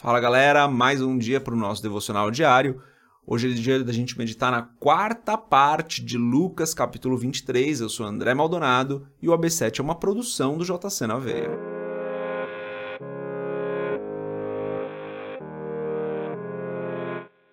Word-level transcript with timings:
Fala 0.00 0.18
galera, 0.18 0.66
mais 0.66 1.00
um 1.00 1.16
dia 1.16 1.40
para 1.40 1.54
o 1.54 1.56
nosso 1.56 1.80
devocional 1.80 2.28
diário. 2.28 2.82
Hoje 3.24 3.52
é 3.52 3.54
dia 3.54 3.84
da 3.84 3.92
gente 3.92 4.18
meditar 4.18 4.50
na 4.50 4.60
quarta 4.60 5.38
parte 5.38 6.04
de 6.04 6.18
Lucas, 6.18 6.74
capítulo 6.74 7.16
23. 7.16 7.80
Eu 7.80 7.88
sou 7.88 8.04
André 8.04 8.34
Maldonado 8.34 9.06
e 9.22 9.28
o 9.28 9.32
AB7 9.32 9.78
é 9.78 9.82
uma 9.82 9.94
produção 9.94 10.58
do 10.58 10.64
JC 10.64 11.06
na 11.06 11.16
Veia. 11.16 11.48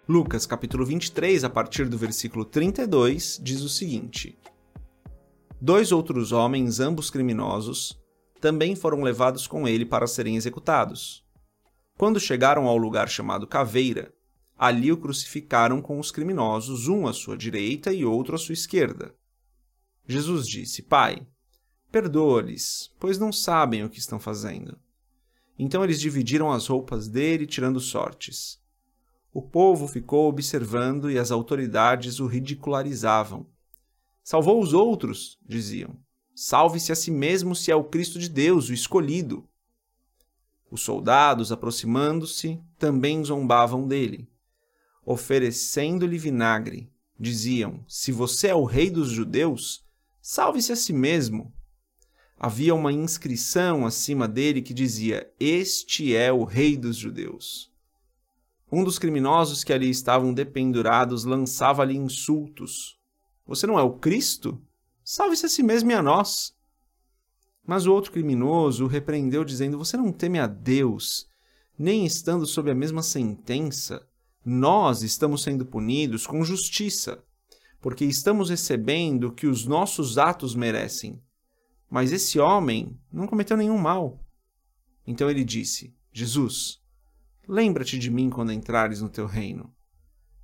Lucas, 0.09 0.47
capítulo 0.47 0.83
23, 0.83 1.43
a 1.43 1.49
partir 1.49 1.87
do 1.87 1.97
versículo 1.97 2.43
32, 2.43 3.39
diz 3.41 3.61
o 3.61 3.69
seguinte: 3.69 4.35
Dois 5.61 5.91
outros 5.91 6.31
homens, 6.31 6.79
ambos 6.79 7.11
criminosos, 7.11 8.01
também 8.41 8.75
foram 8.75 9.03
levados 9.03 9.45
com 9.45 9.67
ele 9.67 9.85
para 9.85 10.07
serem 10.07 10.35
executados. 10.35 11.23
Quando 12.01 12.19
chegaram 12.19 12.65
ao 12.65 12.77
lugar 12.77 13.07
chamado 13.07 13.45
Caveira, 13.45 14.11
ali 14.57 14.91
o 14.91 14.97
crucificaram 14.97 15.79
com 15.79 15.99
os 15.99 16.09
criminosos, 16.09 16.87
um 16.87 17.05
à 17.05 17.13
sua 17.13 17.37
direita 17.37 17.93
e 17.93 18.03
outro 18.03 18.33
à 18.33 18.39
sua 18.39 18.53
esquerda. 18.53 19.13
Jesus 20.07 20.47
disse: 20.47 20.81
Pai, 20.81 21.21
perdoa-lhes, 21.91 22.91
pois 22.99 23.19
não 23.19 23.31
sabem 23.31 23.83
o 23.83 23.89
que 23.89 23.99
estão 23.99 24.19
fazendo. 24.19 24.79
Então 25.59 25.83
eles 25.83 26.01
dividiram 26.01 26.51
as 26.51 26.65
roupas 26.65 27.07
dele, 27.07 27.45
tirando 27.45 27.79
sortes. 27.79 28.59
O 29.31 29.39
povo 29.39 29.87
ficou 29.87 30.27
observando 30.27 31.11
e 31.11 31.19
as 31.19 31.29
autoridades 31.29 32.19
o 32.19 32.25
ridicularizavam. 32.25 33.45
Salvou 34.23 34.59
os 34.59 34.73
outros, 34.73 35.37
diziam. 35.47 35.95
Salve-se 36.33 36.91
a 36.91 36.95
si 36.95 37.11
mesmo 37.11 37.55
se 37.55 37.69
é 37.69 37.75
o 37.75 37.83
Cristo 37.83 38.17
de 38.17 38.27
Deus, 38.27 38.69
o 38.69 38.73
escolhido. 38.73 39.47
Os 40.71 40.83
soldados, 40.83 41.51
aproximando-se, 41.51 42.57
também 42.79 43.21
zombavam 43.25 43.85
dele. 43.85 44.29
Oferecendo-lhe 45.05 46.17
vinagre, 46.17 46.89
diziam: 47.19 47.83
Se 47.89 48.13
você 48.13 48.47
é 48.47 48.55
o 48.55 48.63
rei 48.63 48.89
dos 48.89 49.09
judeus, 49.09 49.85
salve-se 50.21 50.71
a 50.71 50.75
si 50.77 50.93
mesmo. 50.93 51.53
Havia 52.39 52.73
uma 52.73 52.93
inscrição 52.93 53.85
acima 53.85 54.29
dele 54.29 54.61
que 54.61 54.73
dizia: 54.73 55.29
Este 55.37 56.15
é 56.15 56.31
o 56.31 56.45
rei 56.45 56.77
dos 56.77 56.95
judeus. 56.95 57.69
Um 58.71 58.85
dos 58.85 58.97
criminosos 58.97 59.65
que 59.65 59.73
ali 59.73 59.89
estavam 59.89 60.33
dependurados 60.33 61.25
lançava-lhe 61.25 61.97
insultos. 61.97 62.97
Você 63.45 63.67
não 63.67 63.77
é 63.77 63.83
o 63.83 63.99
Cristo? 63.99 64.61
Salve-se 65.03 65.45
a 65.45 65.49
si 65.49 65.61
mesmo 65.61 65.91
e 65.91 65.93
a 65.93 66.01
nós. 66.01 66.55
Mas 67.65 67.85
o 67.85 67.93
outro 67.93 68.11
criminoso 68.11 68.85
o 68.85 68.87
repreendeu, 68.87 69.43
dizendo: 69.43 69.77
Você 69.77 69.95
não 69.95 70.11
teme 70.11 70.39
a 70.39 70.47
Deus, 70.47 71.27
nem 71.77 72.05
estando 72.05 72.45
sob 72.45 72.69
a 72.71 72.75
mesma 72.75 73.03
sentença, 73.03 74.05
nós 74.43 75.03
estamos 75.03 75.43
sendo 75.43 75.65
punidos 75.65 76.25
com 76.25 76.43
justiça, 76.43 77.23
porque 77.79 78.03
estamos 78.05 78.49
recebendo 78.49 79.25
o 79.25 79.31
que 79.31 79.45
os 79.47 79.65
nossos 79.65 80.17
atos 80.17 80.55
merecem. 80.55 81.21
Mas 81.89 82.11
esse 82.11 82.39
homem 82.39 82.97
não 83.11 83.27
cometeu 83.27 83.55
nenhum 83.57 83.77
mal. 83.77 84.19
Então 85.05 85.29
ele 85.29 85.43
disse: 85.43 85.93
Jesus, 86.11 86.79
lembra-te 87.47 87.99
de 87.99 88.09
mim 88.09 88.29
quando 88.29 88.51
entrares 88.51 89.01
no 89.01 89.09
teu 89.09 89.27
reino. 89.27 89.71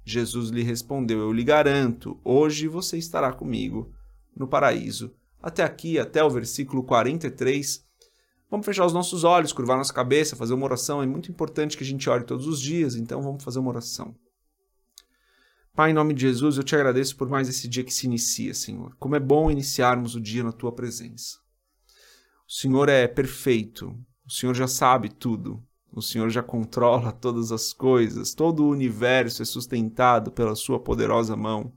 Jesus 0.05 0.49
lhe 0.49 0.63
respondeu: 0.63 1.19
Eu 1.19 1.33
lhe 1.33 1.43
garanto, 1.43 2.19
hoje 2.23 2.67
você 2.67 2.97
estará 2.97 3.33
comigo 3.33 3.91
no 4.35 4.47
paraíso 4.47 5.13
até 5.41 5.63
aqui, 5.63 5.99
até 5.99 6.23
o 6.23 6.29
versículo 6.29 6.83
43. 6.83 7.85
Vamos 8.49 8.65
fechar 8.65 8.85
os 8.85 8.93
nossos 8.93 9.23
olhos, 9.23 9.51
curvar 9.51 9.77
nossa 9.77 9.93
cabeça, 9.93 10.35
fazer 10.35 10.53
uma 10.53 10.65
oração. 10.65 11.01
É 11.01 11.05
muito 11.05 11.29
importante 11.29 11.77
que 11.77 11.83
a 11.83 11.87
gente 11.87 12.09
ore 12.09 12.23
todos 12.23 12.47
os 12.47 12.61
dias, 12.61 12.95
então 12.95 13.21
vamos 13.21 13.43
fazer 13.43 13.59
uma 13.59 13.69
oração. 13.69 14.15
Pai, 15.75 15.91
em 15.91 15.93
nome 15.93 16.13
de 16.13 16.21
Jesus, 16.21 16.57
eu 16.57 16.63
te 16.63 16.75
agradeço 16.75 17.15
por 17.15 17.29
mais 17.29 17.47
esse 17.47 17.67
dia 17.67 17.83
que 17.83 17.93
se 17.93 18.07
inicia, 18.07 18.53
Senhor. 18.53 18.95
Como 18.97 19.15
é 19.15 19.19
bom 19.19 19.51
iniciarmos 19.51 20.15
o 20.15 20.19
dia 20.19 20.43
na 20.43 20.51
tua 20.51 20.71
presença. 20.71 21.37
O 22.47 22.51
Senhor 22.51 22.89
é 22.89 23.07
perfeito, 23.07 23.95
o 24.25 24.31
Senhor 24.31 24.55
já 24.55 24.67
sabe 24.67 25.09
tudo, 25.09 25.61
o 25.91 26.01
Senhor 26.01 26.29
já 26.29 26.41
controla 26.41 27.11
todas 27.11 27.51
as 27.51 27.73
coisas, 27.73 28.33
todo 28.33 28.63
o 28.63 28.69
universo 28.69 29.41
é 29.41 29.45
sustentado 29.45 30.31
pela 30.31 30.55
sua 30.55 30.79
poderosa 30.79 31.35
mão. 31.35 31.73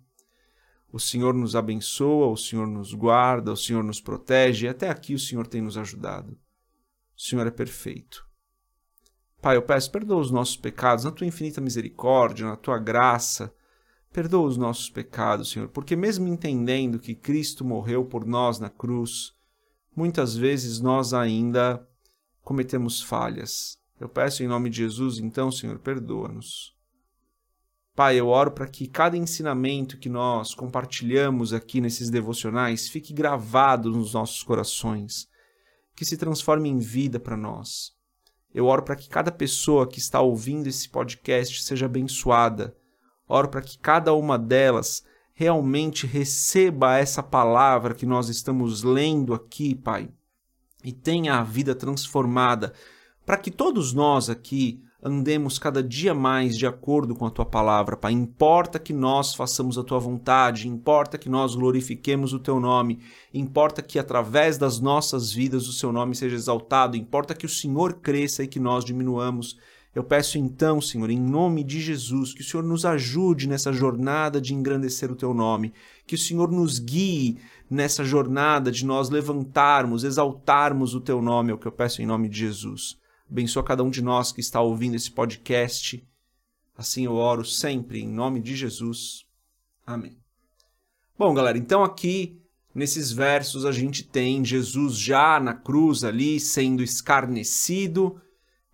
O 0.93 0.99
Senhor 0.99 1.35
nos 1.35 1.55
abençoa, 1.55 2.27
o 2.27 2.37
Senhor 2.37 2.67
nos 2.67 2.93
guarda, 2.93 3.53
o 3.53 3.57
Senhor 3.57 3.85
nos 3.85 4.01
protege, 4.01 4.67
e 4.67 4.69
até 4.69 4.89
aqui 4.89 5.15
o 5.15 5.19
Senhor 5.19 5.47
tem 5.47 5.61
nos 5.61 5.79
ajudado. 5.79 6.33
O 7.17 7.21
Senhor 7.21 7.47
é 7.47 7.51
perfeito. 7.51 8.27
Pai, 9.41 9.57
eu 9.57 9.63
peço, 9.63 9.91
perdoa 9.91 10.21
os 10.21 10.31
nossos 10.31 10.57
pecados, 10.57 11.05
na 11.05 11.11
tua 11.11 11.27
infinita 11.27 11.61
misericórdia, 11.61 12.47
na 12.47 12.57
tua 12.57 12.79
graça. 12.79 13.55
Perdoa 14.13 14.49
os 14.49 14.57
nossos 14.57 14.91
pecados, 14.91 15.51
Senhor, 15.51 15.69
porque 15.69 15.95
mesmo 15.95 16.27
entendendo 16.27 16.99
que 16.99 17.15
Cristo 17.15 17.65
morreu 17.65 18.05
por 18.05 18.27
nós 18.27 18.59
na 18.59 18.69
cruz, 18.69 19.33
muitas 19.95 20.37
vezes 20.37 20.81
nós 20.81 21.15
ainda 21.15 21.87
cometemos 22.43 23.01
falhas. 23.01 23.79
Eu 24.01 24.09
peço 24.09 24.43
em 24.43 24.49
nome 24.49 24.69
de 24.69 24.79
Jesus, 24.79 25.19
então, 25.19 25.53
Senhor, 25.53 25.79
perdoa-nos. 25.79 26.75
Pai, 27.95 28.17
eu 28.17 28.29
oro 28.29 28.53
para 28.53 28.69
que 28.69 28.87
cada 28.87 29.17
ensinamento 29.17 29.99
que 29.99 30.09
nós 30.09 30.55
compartilhamos 30.55 31.53
aqui 31.53 31.81
nesses 31.81 32.09
devocionais 32.09 32.89
fique 32.89 33.13
gravado 33.13 33.91
nos 33.91 34.15
nossos 34.15 34.43
corações, 34.43 35.29
que 35.95 36.05
se 36.05 36.17
transforme 36.17 36.69
em 36.69 36.79
vida 36.79 37.19
para 37.19 37.37
nós. 37.37 37.93
Eu 38.55 38.67
oro 38.67 38.83
para 38.83 38.97
que 38.97 39.09
cada 39.09 39.31
pessoa 39.31 39.87
que 39.87 39.99
está 39.99 40.21
ouvindo 40.21 40.67
esse 40.67 40.89
podcast 40.89 41.63
seja 41.63 41.87
abençoada. 41.87 42.77
Oro 43.29 43.49
para 43.49 43.63
que 43.63 43.79
cada 43.79 44.13
uma 44.15 44.39
delas 44.39 45.05
realmente 45.35 46.07
receba 46.07 46.97
essa 46.97 47.23
palavra 47.23 47.95
que 47.95 48.07
nós 48.07 48.29
estamos 48.29 48.83
lendo 48.83 49.35
aqui, 49.35 49.75
Pai, 49.75 50.11
e 50.85 50.93
tenha 50.93 51.37
a 51.37 51.43
vida 51.43 51.75
transformada, 51.75 52.73
para 53.25 53.37
que 53.37 53.51
todos 53.51 53.93
nós 53.93 54.29
aqui 54.29 54.83
andemos 55.03 55.59
cada 55.59 55.83
dia 55.83 56.13
mais 56.13 56.57
de 56.57 56.67
acordo 56.67 57.15
com 57.15 57.25
a 57.25 57.31
tua 57.31 57.47
palavra, 57.47 57.97
Pai. 57.97 58.13
Importa 58.13 58.79
que 58.79 58.93
nós 58.93 59.35
façamos 59.35 59.79
a 59.79 59.85
tua 59.85 59.99
vontade, 59.99 60.69
importa 60.69 61.17
que 61.17 61.29
nós 61.29 61.55
glorifiquemos 61.55 62.33
o 62.33 62.39
teu 62.39 62.61
nome, 62.61 63.01
importa 63.33 63.81
que 63.83 63.99
através 63.99 64.59
das 64.59 64.79
nossas 64.79 65.33
vidas 65.33 65.67
o 65.69 65.73
seu 65.73 65.91
nome 65.91 66.15
seja 66.15 66.37
exaltado, 66.37 66.97
importa 66.97 67.35
que 67.35 67.47
o 67.47 67.49
Senhor 67.49 67.95
cresça 67.95 68.43
e 68.43 68.49
que 68.49 68.61
nós 68.61 68.85
diminuamos. 68.85 69.59
Eu 69.93 70.05
peço 70.05 70.39
então, 70.39 70.81
Senhor, 70.81 71.11
em 71.11 71.19
nome 71.19 71.65
de 71.65 71.81
Jesus, 71.81 72.33
que 72.33 72.43
o 72.43 72.45
Senhor 72.45 72.63
nos 72.63 72.85
ajude 72.85 73.49
nessa 73.49 73.73
jornada 73.73 74.41
de 74.41 74.55
engrandecer 74.55 75.11
o 75.11 75.17
teu 75.17 75.35
nome, 75.35 75.73
que 76.07 76.15
o 76.15 76.19
Senhor 76.19 76.49
nos 76.53 76.79
guie 76.79 77.39
nessa 77.69 78.05
jornada 78.05 78.71
de 78.71 78.87
nós 78.87 79.11
levantarmos, 79.11 80.05
exaltarmos 80.05 80.95
o 80.95 81.01
teu 81.01 81.21
nome, 81.21 81.51
é 81.51 81.55
o 81.55 81.59
que 81.59 81.67
eu 81.67 81.73
peço 81.73 82.03
em 82.03 82.07
nome 82.07 82.29
de 82.29 82.39
Jesus. 82.39 83.00
Abençoa 83.31 83.63
cada 83.63 83.85
um 83.85 83.91
de 83.91 84.03
nós 84.03 84.33
que 84.33 84.41
está 84.41 84.61
ouvindo 84.61 84.97
esse 84.97 85.09
podcast. 85.09 86.05
Assim 86.77 87.05
eu 87.05 87.15
oro 87.15 87.45
sempre, 87.45 88.01
em 88.01 88.09
nome 88.09 88.41
de 88.41 88.57
Jesus. 88.57 89.25
Amém. 89.87 90.17
Bom, 91.17 91.33
galera, 91.33 91.57
então 91.57 91.85
aqui 91.85 92.41
nesses 92.75 93.13
versos 93.13 93.65
a 93.65 93.71
gente 93.71 94.03
tem 94.03 94.45
Jesus 94.45 94.97
já 94.97 95.39
na 95.39 95.55
cruz 95.55 96.03
ali 96.03 96.41
sendo 96.41 96.83
escarnecido 96.83 98.21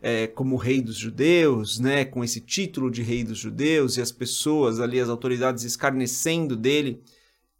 é, 0.00 0.26
como 0.26 0.56
rei 0.56 0.80
dos 0.80 0.96
judeus, 0.96 1.78
né, 1.78 2.06
com 2.06 2.24
esse 2.24 2.40
título 2.40 2.90
de 2.90 3.02
rei 3.02 3.24
dos 3.24 3.38
judeus 3.38 3.98
e 3.98 4.00
as 4.00 4.12
pessoas 4.12 4.80
ali, 4.80 5.00
as 5.00 5.10
autoridades 5.10 5.64
escarnecendo 5.64 6.56
dele 6.56 7.02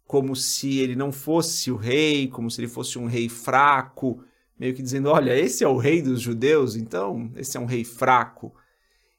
como 0.07 0.35
se 0.35 0.79
ele 0.79 0.95
não 0.95 1.11
fosse 1.11 1.69
o 1.69 1.75
rei, 1.75 2.27
como 2.27 2.49
se 2.49 2.59
ele 2.59 2.67
fosse 2.67 2.97
um 2.97 3.05
rei 3.05 3.29
fraco, 3.29 4.23
meio 4.59 4.73
que 4.73 4.81
dizendo: 4.81 5.09
olha, 5.09 5.37
esse 5.37 5.63
é 5.63 5.67
o 5.67 5.77
rei 5.77 6.01
dos 6.01 6.21
judeus, 6.21 6.75
então 6.75 7.31
esse 7.35 7.57
é 7.57 7.59
um 7.59 7.65
rei 7.65 7.83
fraco. 7.83 8.53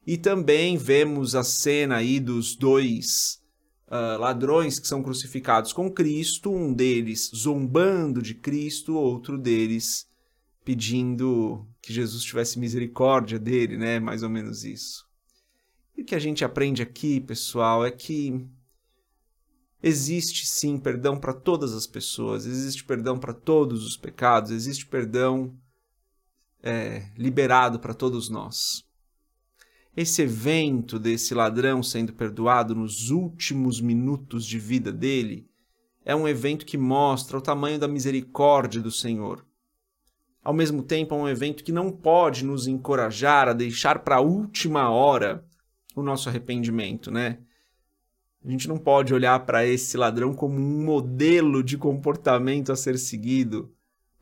E 0.07 0.17
também 0.17 0.77
vemos 0.77 1.35
a 1.35 1.45
cena 1.45 1.97
aí 1.97 2.19
dos 2.19 2.57
dois 2.57 3.43
uh, 3.89 4.19
ladrões 4.19 4.79
que 4.79 4.89
são 4.89 5.03
crucificados 5.03 5.73
com 5.73 5.91
Cristo, 5.91 6.51
um 6.51 6.73
deles 6.73 7.31
zombando 7.35 8.23
de 8.23 8.35
Cristo, 8.35 8.95
outro 8.95 9.37
deles 9.37 10.09
pedindo 10.65 11.67
que 11.81 11.93
Jesus 11.93 12.23
tivesse 12.23 12.59
misericórdia 12.59 13.39
dele, 13.39 13.77
né? 13.77 13.99
Mais 13.99 14.23
ou 14.23 14.29
menos 14.29 14.65
isso. 14.65 15.07
E 15.97 16.03
o 16.03 16.05
que 16.05 16.15
a 16.15 16.19
gente 16.19 16.45
aprende 16.45 16.83
aqui, 16.83 17.21
pessoal, 17.21 17.85
é 17.85 17.91
que 17.91 18.47
Existe 19.83 20.45
sim 20.45 20.77
perdão 20.77 21.19
para 21.19 21.33
todas 21.33 21.73
as 21.73 21.87
pessoas, 21.87 22.47
existe 22.47 22.83
perdão 22.85 23.19
para 23.19 23.33
todos 23.33 23.87
os 23.87 23.97
pecados, 23.97 24.51
existe 24.51 24.85
perdão 24.85 25.55
é, 26.61 27.09
liberado 27.17 27.79
para 27.79 27.95
todos 27.95 28.29
nós. 28.29 28.85
Esse 29.97 30.23
evento 30.23 30.99
desse 30.99 31.33
ladrão 31.35 31.83
sendo 31.83 32.13
perdoado 32.13 32.75
nos 32.75 33.11
últimos 33.11 33.81
minutos 33.81 34.45
de 34.45 34.59
vida 34.59 34.93
dele 34.93 35.49
é 36.05 36.15
um 36.15 36.27
evento 36.27 36.65
que 36.65 36.79
mostra 36.79 37.37
o 37.37 37.41
tamanho 37.41 37.79
da 37.79 37.87
misericórdia 37.89 38.81
do 38.81 38.91
Senhor. 38.91 39.45
ao 40.43 40.55
mesmo 40.55 40.83
tempo 40.83 41.15
é 41.15 41.19
um 41.19 41.29
evento 41.29 41.63
que 41.63 41.73
não 41.73 41.93
pode 41.93 42.45
nos 42.45 42.67
encorajar 42.67 43.49
a 43.49 43.53
deixar 43.53 43.99
para 43.99 44.17
a 44.17 44.21
última 44.21 44.89
hora 44.89 45.45
o 45.95 46.03
nosso 46.03 46.29
arrependimento, 46.29 47.11
né? 47.11 47.41
A 48.45 48.51
gente 48.51 48.69
não 48.69 48.79
pode 48.79 49.13
olhar 49.13 49.45
para 49.45 49.67
esse 49.67 49.97
ladrão 49.97 50.33
como 50.33 50.55
um 50.57 50.85
modelo 50.85 51.63
de 51.63 51.77
comportamento 51.77 52.71
a 52.71 52.77
ser 52.77 52.97
seguido, 52.97 53.71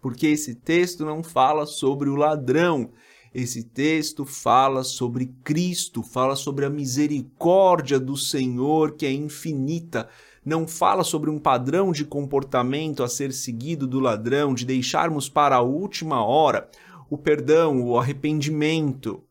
porque 0.00 0.26
esse 0.26 0.54
texto 0.54 1.04
não 1.04 1.22
fala 1.22 1.66
sobre 1.66 2.08
o 2.08 2.16
ladrão. 2.16 2.90
Esse 3.34 3.62
texto 3.62 4.24
fala 4.24 4.82
sobre 4.82 5.26
Cristo, 5.44 6.02
fala 6.02 6.34
sobre 6.34 6.64
a 6.64 6.70
misericórdia 6.70 8.00
do 8.00 8.16
Senhor 8.16 8.92
que 8.92 9.04
é 9.04 9.12
infinita. 9.12 10.08
Não 10.42 10.66
fala 10.66 11.04
sobre 11.04 11.28
um 11.28 11.38
padrão 11.38 11.92
de 11.92 12.04
comportamento 12.04 13.02
a 13.02 13.08
ser 13.08 13.32
seguido 13.34 13.86
do 13.86 14.00
ladrão, 14.00 14.54
de 14.54 14.64
deixarmos 14.64 15.28
para 15.28 15.56
a 15.56 15.60
última 15.60 16.24
hora 16.24 16.68
o 17.10 17.18
perdão, 17.18 17.82
o 17.82 17.98
arrependimento 17.98 19.22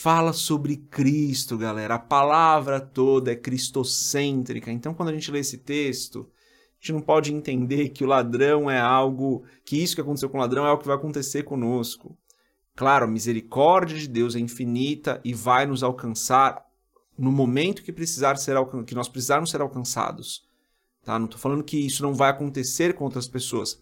fala 0.00 0.32
sobre 0.32 0.78
Cristo, 0.78 1.58
galera. 1.58 1.96
A 1.96 1.98
palavra 1.98 2.80
toda 2.80 3.32
é 3.32 3.36
cristocêntrica. 3.36 4.72
Então, 4.72 4.94
quando 4.94 5.10
a 5.10 5.12
gente 5.12 5.30
lê 5.30 5.40
esse 5.40 5.58
texto, 5.58 6.20
a 6.20 6.80
gente 6.80 6.92
não 6.94 7.02
pode 7.02 7.34
entender 7.34 7.90
que 7.90 8.02
o 8.02 8.06
ladrão 8.06 8.70
é 8.70 8.80
algo, 8.80 9.44
que 9.62 9.76
isso 9.76 9.94
que 9.94 10.00
aconteceu 10.00 10.30
com 10.30 10.38
o 10.38 10.40
ladrão 10.40 10.64
é 10.64 10.72
o 10.72 10.78
que 10.78 10.86
vai 10.86 10.96
acontecer 10.96 11.42
conosco. 11.42 12.16
Claro, 12.74 13.04
a 13.04 13.08
misericórdia 13.08 13.98
de 13.98 14.08
Deus 14.08 14.34
é 14.34 14.38
infinita 14.38 15.20
e 15.22 15.34
vai 15.34 15.66
nos 15.66 15.82
alcançar 15.82 16.64
no 17.18 17.30
momento 17.30 17.82
que 17.82 17.92
precisar 17.92 18.36
ser 18.36 18.56
que 18.86 18.94
nós 18.94 19.06
precisarmos 19.06 19.50
ser 19.50 19.60
alcançados. 19.60 20.48
Tá? 21.04 21.18
Não 21.18 21.26
estou 21.26 21.38
falando 21.38 21.62
que 21.62 21.76
isso 21.76 22.02
não 22.02 22.14
vai 22.14 22.30
acontecer 22.30 22.94
com 22.94 23.04
outras 23.04 23.28
pessoas. 23.28 23.78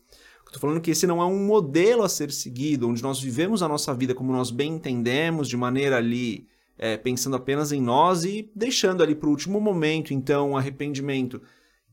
Estou 0.48 0.60
falando 0.62 0.80
que 0.80 0.90
esse 0.90 1.06
não 1.06 1.20
é 1.20 1.26
um 1.26 1.44
modelo 1.44 2.02
a 2.02 2.08
ser 2.08 2.32
seguido, 2.32 2.88
onde 2.88 3.02
nós 3.02 3.20
vivemos 3.20 3.62
a 3.62 3.68
nossa 3.68 3.92
vida 3.92 4.14
como 4.14 4.32
nós 4.32 4.50
bem 4.50 4.76
entendemos, 4.76 5.46
de 5.46 5.58
maneira 5.58 5.98
ali, 5.98 6.48
é, 6.78 6.96
pensando 6.96 7.36
apenas 7.36 7.70
em 7.70 7.82
nós 7.82 8.24
e 8.24 8.50
deixando 8.56 9.02
ali 9.02 9.14
para 9.14 9.28
o 9.28 9.30
último 9.30 9.60
momento, 9.60 10.14
então, 10.14 10.56
arrependimento. 10.56 11.42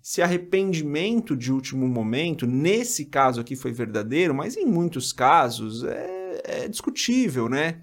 Se 0.01 0.21
arrependimento 0.21 1.35
de 1.35 1.51
último 1.51 1.85
momento, 1.85 2.47
nesse 2.47 3.05
caso 3.05 3.41
aqui 3.41 3.57
foi 3.57 3.73
verdadeiro, 3.73 4.33
mas 4.33 4.55
em 4.55 4.65
muitos 4.65 5.11
casos 5.11 5.83
é, 5.83 6.41
é 6.45 6.67
discutível, 6.69 7.49
né? 7.49 7.81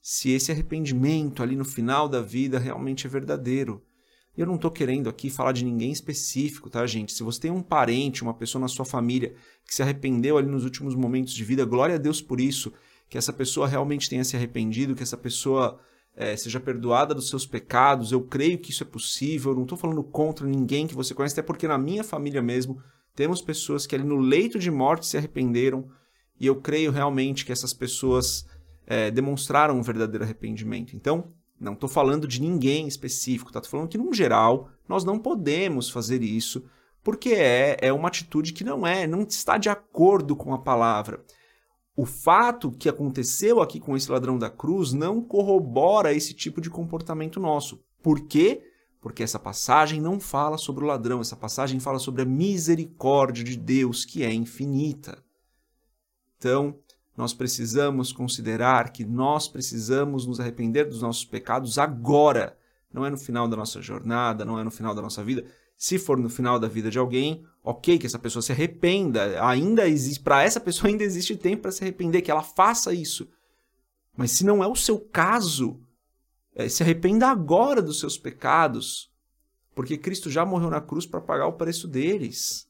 Se 0.00 0.30
esse 0.30 0.50
arrependimento 0.50 1.42
ali 1.42 1.54
no 1.54 1.66
final 1.66 2.08
da 2.08 2.22
vida 2.22 2.58
realmente 2.58 3.06
é 3.06 3.10
verdadeiro. 3.10 3.84
Eu 4.38 4.46
não 4.46 4.54
estou 4.54 4.70
querendo 4.70 5.08
aqui 5.10 5.28
falar 5.28 5.50
de 5.50 5.64
ninguém 5.64 5.90
específico, 5.90 6.70
tá, 6.70 6.86
gente? 6.86 7.12
Se 7.12 7.24
você 7.24 7.40
tem 7.40 7.50
um 7.50 7.60
parente, 7.60 8.22
uma 8.22 8.32
pessoa 8.32 8.60
na 8.60 8.68
sua 8.68 8.84
família 8.84 9.34
que 9.66 9.74
se 9.74 9.82
arrependeu 9.82 10.38
ali 10.38 10.46
nos 10.46 10.62
últimos 10.62 10.94
momentos 10.94 11.34
de 11.34 11.42
vida, 11.42 11.64
glória 11.64 11.96
a 11.96 11.98
Deus 11.98 12.22
por 12.22 12.40
isso, 12.40 12.72
que 13.10 13.18
essa 13.18 13.32
pessoa 13.32 13.66
realmente 13.66 14.08
tenha 14.08 14.22
se 14.22 14.36
arrependido, 14.36 14.94
que 14.94 15.02
essa 15.02 15.16
pessoa 15.16 15.80
é, 16.14 16.36
seja 16.36 16.60
perdoada 16.60 17.16
dos 17.16 17.28
seus 17.28 17.44
pecados. 17.44 18.12
Eu 18.12 18.20
creio 18.20 18.58
que 18.58 18.70
isso 18.70 18.84
é 18.84 18.86
possível. 18.86 19.50
Eu 19.50 19.56
não 19.56 19.64
estou 19.64 19.76
falando 19.76 20.04
contra 20.04 20.46
ninguém 20.46 20.86
que 20.86 20.94
você 20.94 21.12
conhece, 21.12 21.34
até 21.34 21.42
porque 21.42 21.66
na 21.66 21.76
minha 21.76 22.04
família 22.04 22.40
mesmo 22.40 22.80
temos 23.16 23.42
pessoas 23.42 23.88
que 23.88 23.96
ali 23.96 24.04
no 24.04 24.18
leito 24.18 24.56
de 24.56 24.70
morte 24.70 25.04
se 25.04 25.16
arrependeram 25.16 25.90
e 26.38 26.46
eu 26.46 26.54
creio 26.60 26.92
realmente 26.92 27.44
que 27.44 27.50
essas 27.50 27.72
pessoas 27.72 28.46
é, 28.86 29.10
demonstraram 29.10 29.76
um 29.76 29.82
verdadeiro 29.82 30.22
arrependimento. 30.22 30.94
Então, 30.94 31.32
não 31.60 31.72
estou 31.72 31.88
falando 31.88 32.26
de 32.26 32.40
ninguém 32.40 32.86
específico, 32.86 33.52
tá? 33.52 33.62
Falando 33.62 33.88
que, 33.88 33.98
no 33.98 34.12
geral, 34.12 34.70
nós 34.88 35.04
não 35.04 35.18
podemos 35.18 35.90
fazer 35.90 36.22
isso, 36.22 36.64
porque 37.02 37.30
é, 37.30 37.76
é 37.80 37.92
uma 37.92 38.08
atitude 38.08 38.52
que 38.52 38.64
não 38.64 38.86
é, 38.86 39.06
não 39.06 39.22
está 39.22 39.58
de 39.58 39.68
acordo 39.68 40.36
com 40.36 40.54
a 40.54 40.58
palavra. 40.58 41.24
O 41.96 42.06
fato 42.06 42.70
que 42.70 42.88
aconteceu 42.88 43.60
aqui 43.60 43.80
com 43.80 43.96
esse 43.96 44.10
ladrão 44.10 44.38
da 44.38 44.48
cruz 44.48 44.92
não 44.92 45.20
corrobora 45.20 46.12
esse 46.12 46.32
tipo 46.32 46.60
de 46.60 46.70
comportamento 46.70 47.40
nosso. 47.40 47.82
Por 48.00 48.20
quê? 48.20 48.62
Porque 49.00 49.22
essa 49.22 49.38
passagem 49.38 50.00
não 50.00 50.20
fala 50.20 50.56
sobre 50.58 50.84
o 50.84 50.86
ladrão, 50.86 51.20
essa 51.20 51.36
passagem 51.36 51.80
fala 51.80 51.98
sobre 51.98 52.22
a 52.22 52.24
misericórdia 52.24 53.42
de 53.42 53.56
Deus, 53.56 54.04
que 54.04 54.22
é 54.22 54.32
infinita. 54.32 55.24
Então, 56.36 56.78
nós 57.18 57.34
precisamos 57.34 58.12
considerar 58.12 58.92
que 58.92 59.04
nós 59.04 59.48
precisamos 59.48 60.24
nos 60.24 60.38
arrepender 60.38 60.84
dos 60.84 61.02
nossos 61.02 61.24
pecados 61.24 61.76
agora. 61.76 62.56
Não 62.92 63.04
é 63.04 63.10
no 63.10 63.18
final 63.18 63.48
da 63.48 63.56
nossa 63.56 63.82
jornada, 63.82 64.44
não 64.44 64.56
é 64.56 64.62
no 64.62 64.70
final 64.70 64.94
da 64.94 65.02
nossa 65.02 65.24
vida. 65.24 65.44
Se 65.76 65.98
for 65.98 66.16
no 66.16 66.30
final 66.30 66.60
da 66.60 66.68
vida 66.68 66.92
de 66.92 66.96
alguém, 66.96 67.44
ok, 67.60 67.98
que 67.98 68.06
essa 68.06 68.20
pessoa 68.20 68.40
se 68.40 68.52
arrependa. 68.52 69.44
Ainda 69.44 69.88
existe, 69.88 70.22
para 70.22 70.44
essa 70.44 70.60
pessoa 70.60 70.88
ainda 70.88 71.02
existe 71.02 71.36
tempo 71.36 71.62
para 71.62 71.72
se 71.72 71.82
arrepender, 71.82 72.22
que 72.22 72.30
ela 72.30 72.44
faça 72.44 72.94
isso. 72.94 73.28
Mas 74.16 74.30
se 74.30 74.46
não 74.46 74.62
é 74.62 74.68
o 74.68 74.76
seu 74.76 75.00
caso, 75.00 75.80
é, 76.54 76.68
se 76.68 76.84
arrependa 76.84 77.26
agora 77.26 77.82
dos 77.82 77.98
seus 77.98 78.16
pecados, 78.16 79.12
porque 79.74 79.98
Cristo 79.98 80.30
já 80.30 80.46
morreu 80.46 80.70
na 80.70 80.80
cruz 80.80 81.04
para 81.04 81.20
pagar 81.20 81.48
o 81.48 81.54
preço 81.54 81.88
deles. 81.88 82.67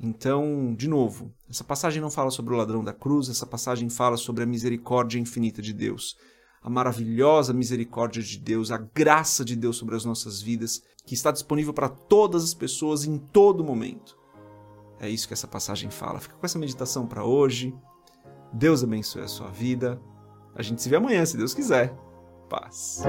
Então, 0.00 0.74
de 0.76 0.86
novo, 0.86 1.32
essa 1.50 1.64
passagem 1.64 2.00
não 2.00 2.10
fala 2.10 2.30
sobre 2.30 2.54
o 2.54 2.56
ladrão 2.56 2.84
da 2.84 2.92
cruz, 2.92 3.28
essa 3.28 3.46
passagem 3.46 3.90
fala 3.90 4.16
sobre 4.16 4.44
a 4.44 4.46
misericórdia 4.46 5.18
infinita 5.18 5.60
de 5.60 5.72
Deus, 5.72 6.16
a 6.62 6.70
maravilhosa 6.70 7.52
misericórdia 7.52 8.22
de 8.22 8.38
Deus, 8.38 8.70
a 8.70 8.78
graça 8.78 9.44
de 9.44 9.56
Deus 9.56 9.76
sobre 9.76 9.96
as 9.96 10.04
nossas 10.04 10.40
vidas, 10.40 10.82
que 11.04 11.14
está 11.14 11.32
disponível 11.32 11.72
para 11.72 11.88
todas 11.88 12.44
as 12.44 12.54
pessoas 12.54 13.04
em 13.04 13.18
todo 13.18 13.64
momento. 13.64 14.16
É 15.00 15.08
isso 15.08 15.26
que 15.26 15.34
essa 15.34 15.48
passagem 15.48 15.90
fala. 15.90 16.20
Fica 16.20 16.34
com 16.34 16.44
essa 16.44 16.58
meditação 16.58 17.06
para 17.06 17.24
hoje. 17.24 17.74
Deus 18.52 18.82
abençoe 18.82 19.22
a 19.22 19.28
sua 19.28 19.48
vida. 19.48 20.00
A 20.54 20.62
gente 20.62 20.82
se 20.82 20.88
vê 20.88 20.96
amanhã, 20.96 21.24
se 21.24 21.36
Deus 21.36 21.54
quiser. 21.54 21.94
Paz. 22.48 23.02